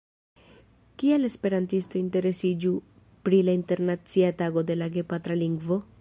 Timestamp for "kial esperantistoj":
1.01-2.01